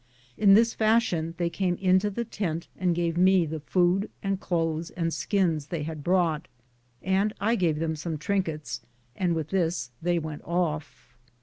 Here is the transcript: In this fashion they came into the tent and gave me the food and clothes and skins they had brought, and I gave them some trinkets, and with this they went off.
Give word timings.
In 0.35 0.55
this 0.55 0.73
fashion 0.73 1.35
they 1.37 1.51
came 1.51 1.75
into 1.75 2.09
the 2.09 2.25
tent 2.25 2.67
and 2.75 2.95
gave 2.95 3.17
me 3.19 3.45
the 3.45 3.59
food 3.59 4.09
and 4.23 4.39
clothes 4.39 4.89
and 4.89 5.13
skins 5.13 5.67
they 5.67 5.83
had 5.83 6.03
brought, 6.03 6.47
and 7.03 7.33
I 7.39 7.53
gave 7.53 7.77
them 7.77 7.95
some 7.95 8.17
trinkets, 8.17 8.81
and 9.15 9.35
with 9.35 9.49
this 9.49 9.91
they 10.01 10.17
went 10.17 10.41
off. 10.43 11.15